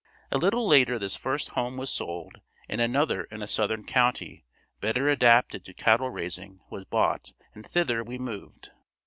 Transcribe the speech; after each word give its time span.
A 0.31 0.39
little 0.39 0.67
later 0.67 0.97
this 0.97 1.15
first 1.15 1.49
home 1.49 1.77
was 1.77 1.91
sold 1.91 2.41
and 2.67 2.81
another 2.81 3.25
in 3.25 3.43
a 3.43 3.47
southern 3.47 3.83
county 3.85 4.43
better 4.79 5.07
adapted 5.07 5.63
to 5.65 5.75
cattle 5.75 6.09
raising 6.09 6.59
was 6.71 6.85
bought 6.85 7.33
and 7.53 7.63
thither 7.63 8.03
we 8.03 8.17
moved. 8.17 8.71